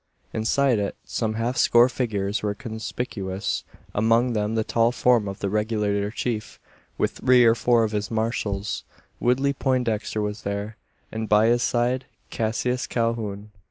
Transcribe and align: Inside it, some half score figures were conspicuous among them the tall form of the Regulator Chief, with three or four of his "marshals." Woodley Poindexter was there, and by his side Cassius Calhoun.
Inside 0.33 0.79
it, 0.79 0.95
some 1.05 1.35
half 1.35 1.57
score 1.57 1.87
figures 1.87 2.41
were 2.41 2.55
conspicuous 2.55 3.63
among 3.93 4.33
them 4.33 4.55
the 4.55 4.63
tall 4.63 4.91
form 4.91 5.27
of 5.27 5.37
the 5.41 5.47
Regulator 5.51 6.09
Chief, 6.09 6.59
with 6.97 7.11
three 7.11 7.45
or 7.45 7.53
four 7.53 7.83
of 7.83 7.91
his 7.91 8.09
"marshals." 8.09 8.83
Woodley 9.19 9.53
Poindexter 9.53 10.19
was 10.19 10.41
there, 10.41 10.75
and 11.11 11.29
by 11.29 11.49
his 11.49 11.61
side 11.61 12.05
Cassius 12.31 12.87
Calhoun. 12.87 13.51